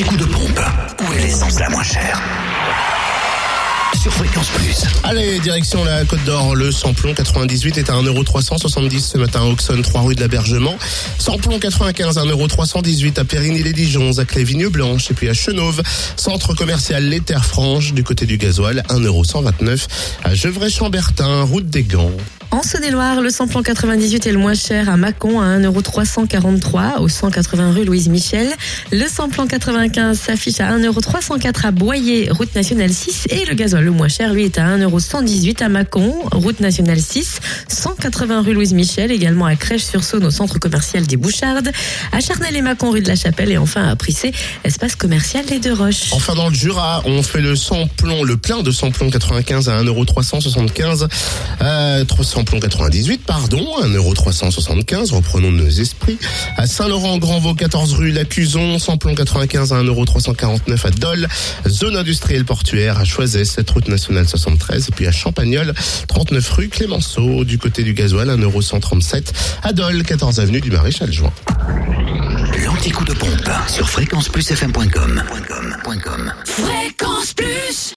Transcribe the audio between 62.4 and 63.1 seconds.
portuaire à